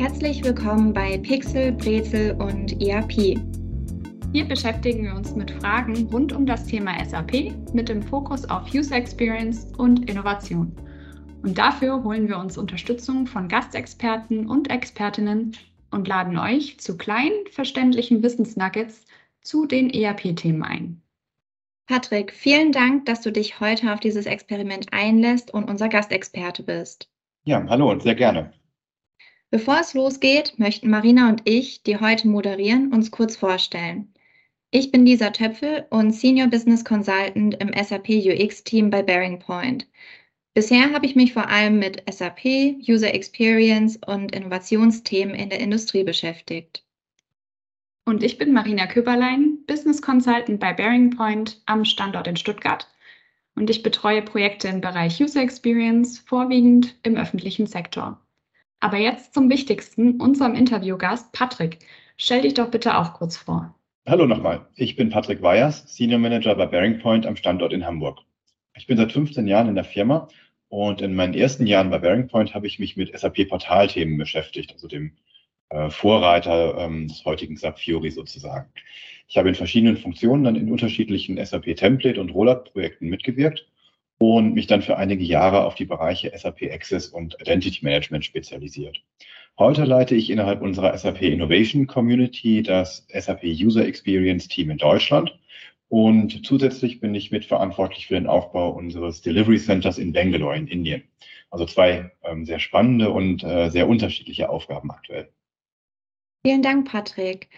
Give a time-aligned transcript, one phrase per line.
[0.00, 3.38] Herzlich willkommen bei Pixel, Brezel und ERP.
[4.32, 8.72] Hier beschäftigen wir uns mit Fragen rund um das Thema SAP mit dem Fokus auf
[8.72, 10.74] User Experience und Innovation.
[11.42, 15.54] Und dafür holen wir uns Unterstützung von Gastexperten und Expertinnen
[15.90, 19.04] und laden euch zu kleinen, verständlichen Wissensnuggets
[19.42, 21.02] zu den ERP-Themen ein.
[21.86, 27.10] Patrick, vielen Dank, dass du dich heute auf dieses Experiment einlässt und unser Gastexperte bist.
[27.44, 28.50] Ja, hallo und sehr gerne.
[29.52, 34.14] Bevor es losgeht, möchten Marina und ich, die heute moderieren, uns kurz vorstellen.
[34.70, 39.88] Ich bin Lisa Töpfel und Senior Business Consultant im SAP UX Team bei Bearing Point.
[40.54, 42.44] Bisher habe ich mich vor allem mit SAP,
[42.88, 46.84] User Experience und Innovationsthemen in der Industrie beschäftigt.
[48.04, 52.88] Und ich bin Marina Köberlein, Business Consultant bei Bearing Point am Standort in Stuttgart.
[53.56, 58.20] Und ich betreue Projekte im Bereich User Experience, vorwiegend im öffentlichen Sektor.
[58.82, 61.80] Aber jetzt zum Wichtigsten, unserem Interviewgast Patrick.
[62.16, 63.74] Stell dich doch bitte auch kurz vor.
[64.08, 68.20] Hallo nochmal, ich bin Patrick Weyers, Senior Manager bei Bearing Point am Standort in Hamburg.
[68.74, 70.28] Ich bin seit 15 Jahren in der Firma
[70.68, 74.88] und in meinen ersten Jahren bei Bearing Point habe ich mich mit SAP-Portalthemen beschäftigt, also
[74.88, 75.12] dem
[75.68, 78.70] äh, Vorreiter ähm, des heutigen SAP Fiori sozusagen.
[79.28, 83.66] Ich habe in verschiedenen Funktionen dann in unterschiedlichen SAP-Template- und Rollout-Projekten mitgewirkt
[84.20, 89.02] und mich dann für einige Jahre auf die Bereiche SAP Access und Identity Management spezialisiert.
[89.58, 95.38] Heute leite ich innerhalb unserer SAP Innovation Community das SAP User Experience Team in Deutschland
[95.88, 101.02] und zusätzlich bin ich mitverantwortlich für den Aufbau unseres Delivery Centers in Bangalore in Indien.
[101.50, 105.32] Also zwei ähm, sehr spannende und äh, sehr unterschiedliche Aufgaben aktuell.
[106.46, 107.48] Vielen Dank, Patrick.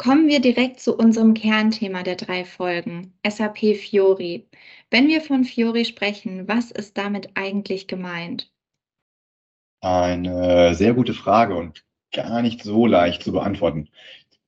[0.00, 4.48] Kommen wir direkt zu unserem Kernthema der drei Folgen, SAP Fiori.
[4.90, 8.50] Wenn wir von Fiori sprechen, was ist damit eigentlich gemeint?
[9.82, 11.84] Eine sehr gute Frage und
[12.14, 13.90] gar nicht so leicht zu beantworten.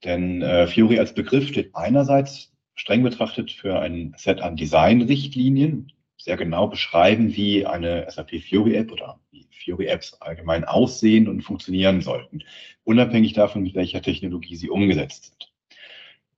[0.05, 5.93] Denn äh, Fiori als Begriff steht einerseits streng betrachtet für ein Set an Designrichtlinien,
[6.25, 11.43] sehr genau beschreiben, wie eine SAP Fiori App oder wie Fiori Apps allgemein aussehen und
[11.43, 12.45] funktionieren sollten,
[12.85, 15.53] unabhängig davon, mit welcher Technologie sie umgesetzt sind.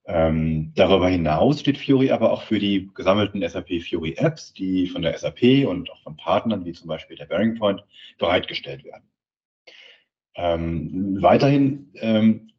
[0.06, 5.02] Ähm, darüber hinaus steht Fiori aber auch für die gesammelten SAP Fiori Apps, die von
[5.02, 7.82] der SAP und auch von Partnern wie zum Beispiel der Bearing Point
[8.18, 9.04] bereitgestellt werden.
[10.36, 12.50] Ähm, weiterhin ähm,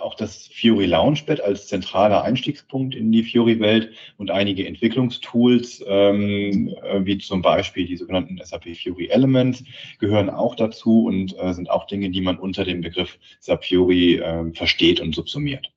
[0.00, 7.04] auch das Fiori Launchpad als zentraler Einstiegspunkt in die Fiori-Welt und einige Entwicklungstools, ähm, äh,
[7.04, 9.64] wie zum Beispiel die sogenannten SAP Fiori Elements,
[9.98, 14.16] gehören auch dazu und äh, sind auch Dinge, die man unter dem Begriff SAP Fiori
[14.16, 15.72] äh, versteht und subsumiert.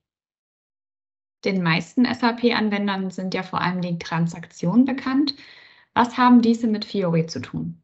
[1.44, 5.34] Den meisten SAP-Anwendern sind ja vor allem die Transaktionen bekannt.
[5.94, 7.82] Was haben diese mit Fiori zu tun?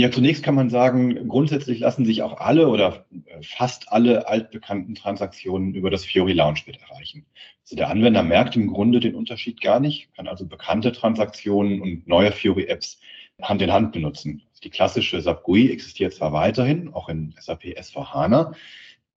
[0.00, 4.94] Ja, zunächst kann man sagen, grundsätzlich lassen sich auch alle oder äh, fast alle altbekannten
[4.94, 7.26] Transaktionen über das Fiori Launchpad erreichen.
[7.64, 12.08] Also der Anwender merkt im Grunde den Unterschied gar nicht, kann also bekannte Transaktionen und
[12.08, 12.98] neue Fiori Apps
[13.42, 14.40] Hand in Hand benutzen.
[14.64, 18.54] Die klassische SAP GUI existiert zwar weiterhin, auch in SAP S4HANA.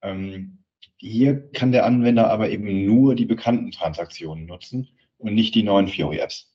[0.02, 0.58] Ähm,
[0.98, 5.88] hier kann der Anwender aber eben nur die bekannten Transaktionen nutzen und nicht die neuen
[5.88, 6.54] Fiori Apps.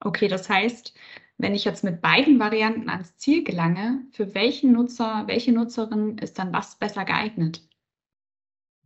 [0.00, 0.92] Okay, das heißt,
[1.38, 6.38] wenn ich jetzt mit beiden Varianten ans Ziel gelange, für welchen Nutzer, welche Nutzerin ist
[6.38, 7.62] dann was besser geeignet?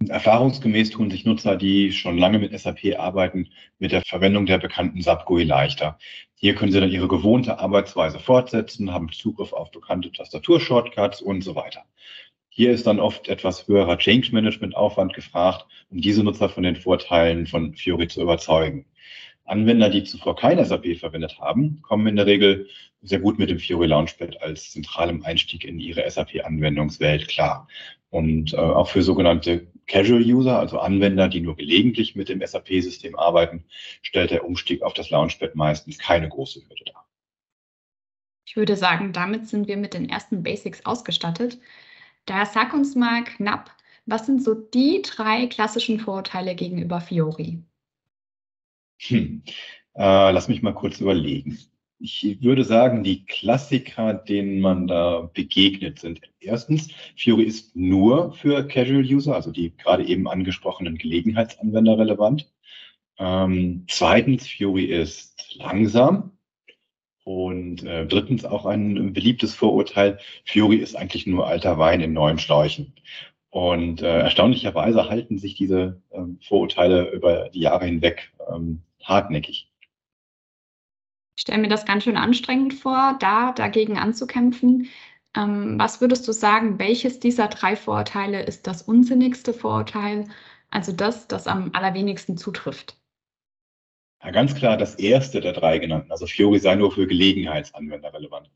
[0.08, 5.02] Erfahrungsgemäß tun sich Nutzer, die schon lange mit SAP arbeiten, mit der Verwendung der bekannten
[5.02, 5.98] SAP GUI leichter.
[6.34, 11.54] Hier können sie dann ihre gewohnte Arbeitsweise fortsetzen, haben Zugriff auf bekannte Tastaturshortcuts und so
[11.54, 11.84] weiter.
[12.48, 16.76] Hier ist dann oft etwas höherer Change Management Aufwand gefragt, um diese Nutzer von den
[16.76, 18.86] Vorteilen von Fiori zu überzeugen.
[19.44, 22.68] Anwender, die zuvor kein SAP verwendet haben, kommen in der Regel
[23.02, 27.66] sehr gut mit dem Fiori Launchpad als zentralem Einstieg in ihre SAP-Anwendungswelt klar.
[28.10, 33.64] Und äh, auch für sogenannte Casual-User, also Anwender, die nur gelegentlich mit dem SAP-System arbeiten,
[34.02, 37.06] stellt der Umstieg auf das Launchpad meistens keine große Hürde dar.
[38.46, 41.58] Ich würde sagen, damit sind wir mit den ersten Basics ausgestattet.
[42.26, 43.70] Daher sag uns mal knapp,
[44.06, 47.62] was sind so die drei klassischen Vorurteile gegenüber Fiori?
[49.08, 49.42] Hm.
[49.94, 51.58] Äh, lass mich mal kurz überlegen.
[51.98, 58.66] Ich würde sagen, die Klassiker, denen man da begegnet, sind erstens, Fiori ist nur für
[58.66, 62.50] Casual User, also die gerade eben angesprochenen Gelegenheitsanwender relevant.
[63.18, 66.32] Ähm, zweitens, Fiori ist langsam.
[67.24, 72.38] Und äh, drittens auch ein beliebtes Vorurteil, Fiori ist eigentlich nur alter Wein in neuen
[72.38, 72.94] Schläuchen.
[73.50, 79.70] Und äh, erstaunlicherweise halten sich diese ähm, Vorurteile über die Jahre hinweg ähm, hartnäckig.
[81.36, 84.88] Ich stelle mir das ganz schön anstrengend vor, da dagegen anzukämpfen.
[85.36, 90.26] Ähm, was würdest du sagen, welches dieser drei Vorurteile ist das unsinnigste Vorurteil,
[90.70, 92.96] also das, das am allerwenigsten zutrifft?
[94.22, 98.50] Ja, ganz klar das erste der drei genannten, also Fiori sei nur für Gelegenheitsanwender relevant.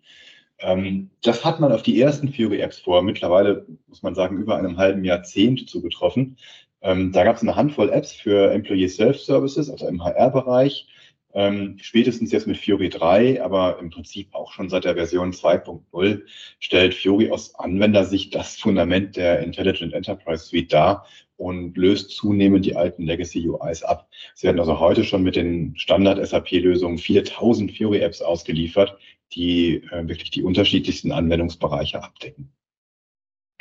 [0.58, 4.76] Ähm, das hat man auf die ersten Fiori-Apps vor mittlerweile, muss man sagen, über einem
[4.76, 6.36] halben Jahrzehnt zugetroffen.
[6.84, 10.86] Ähm, da gab es eine Handvoll Apps für Employee Self-Services, also im HR-Bereich.
[11.32, 16.22] Ähm, spätestens jetzt mit Fiori 3, aber im Prinzip auch schon seit der Version 2.0
[16.60, 22.76] stellt Fiori aus Anwendersicht das Fundament der Intelligent Enterprise Suite dar und löst zunehmend die
[22.76, 24.08] alten Legacy UIs ab.
[24.36, 28.96] Es werden also heute schon mit den Standard-SAP-Lösungen viele tausend Fiori-Apps ausgeliefert,
[29.32, 32.52] die äh, wirklich die unterschiedlichsten Anwendungsbereiche abdecken.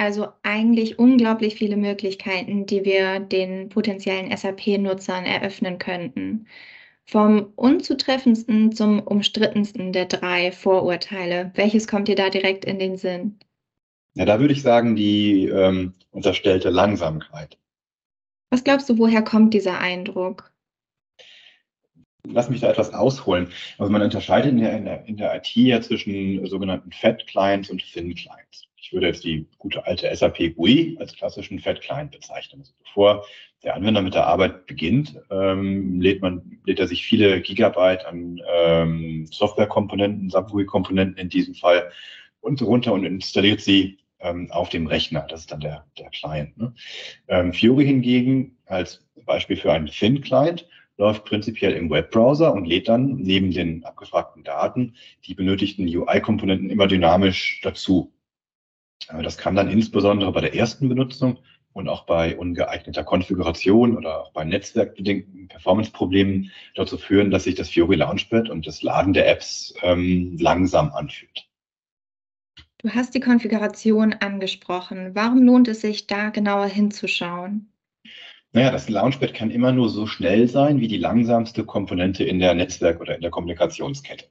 [0.04, 6.46] Also eigentlich unglaublich viele Möglichkeiten, die wir den potenziellen SAP-Nutzern eröffnen könnten.
[7.06, 11.54] Vom unzutreffendsten zum umstrittensten der drei Vorurteile.
[11.56, 13.40] Welches kommt dir da direkt in den Sinn?
[14.16, 17.58] Ja, da würde ich sagen, die ähm, unterstellte Langsamkeit.
[18.50, 20.52] Was glaubst du, woher kommt dieser Eindruck?
[22.28, 23.48] Lass mich da etwas ausholen.
[23.78, 28.14] Also man unterscheidet in der, in der IT ja zwischen sogenannten Fat Clients und Thin
[28.14, 28.68] Clients.
[28.84, 32.60] Ich würde jetzt die gute alte SAP GUI als klassischen Fat Client bezeichnen.
[32.60, 33.26] Also bevor
[33.64, 38.42] der Anwender mit der Arbeit beginnt, ähm, lädt man, lädt er sich viele Gigabyte an
[38.54, 41.92] ähm, Softwarekomponenten, SAP-GUI-Komponenten in diesem Fall
[42.42, 45.26] und runter und installiert sie ähm, auf dem Rechner.
[45.30, 46.58] Das ist dann der, der Client.
[46.58, 46.74] Ne?
[47.30, 53.16] Ähm, Fiori hingegen als Beispiel für einen Thin-Client läuft prinzipiell im Webbrowser und lädt dann
[53.16, 54.96] neben den abgefragten Daten
[55.26, 58.12] die benötigten UI-Komponenten immer dynamisch dazu.
[59.08, 61.40] Das kann dann insbesondere bei der ersten Benutzung
[61.74, 67.70] und auch bei ungeeigneter Konfiguration oder auch bei netzwerkbedingten Performance-Problemen dazu führen, dass sich das
[67.70, 71.48] Fiori Launchpad und das Laden der Apps ähm, langsam anfühlt.
[72.78, 75.12] Du hast die Konfiguration angesprochen.
[75.16, 77.70] Warum lohnt es sich, da genauer hinzuschauen?
[78.52, 82.54] Naja, das Launchpad kann immer nur so schnell sein wie die langsamste Komponente in der
[82.54, 84.26] Netzwerk- oder in der Kommunikationskette.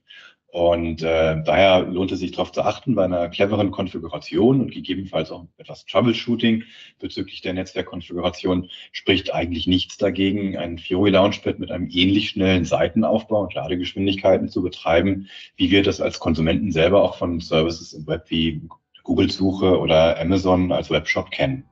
[0.52, 5.30] Und äh, daher lohnt es sich darauf zu achten, bei einer cleveren Konfiguration und gegebenenfalls
[5.30, 6.64] auch etwas Troubleshooting
[7.00, 13.44] bezüglich der Netzwerkkonfiguration spricht eigentlich nichts dagegen, ein Fiori Launchpad mit einem ähnlich schnellen Seitenaufbau
[13.44, 15.26] und Ladegeschwindigkeiten zu betreiben,
[15.56, 18.60] wie wir das als Konsumenten selber auch von Services im Web wie
[19.04, 21.64] Google-Suche oder Amazon als Webshop kennen.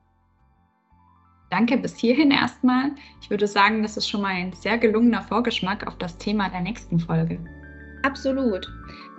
[1.51, 2.89] Danke bis hierhin erstmal.
[3.21, 6.61] Ich würde sagen, das ist schon mal ein sehr gelungener Vorgeschmack auf das Thema der
[6.61, 7.37] nächsten Folge.
[8.03, 8.67] Absolut.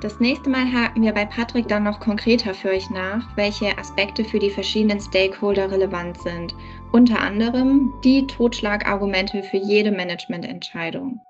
[0.01, 4.25] Das nächste Mal haken wir bei Patrick dann noch konkreter für euch nach, welche Aspekte
[4.25, 6.55] für die verschiedenen Stakeholder relevant sind.
[6.91, 11.21] Unter anderem die Totschlagargumente für jede Managemententscheidung.